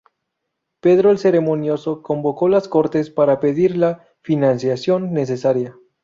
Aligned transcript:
Pedro 0.79 1.11
el 1.11 1.19
Ceremonioso 1.19 2.01
convocó 2.01 2.49
las 2.49 2.67
Cortes 2.67 3.11
para 3.11 3.39
pedir 3.39 3.77
la 3.77 4.07
financiación 4.23 5.13
necesaria. 5.13 5.77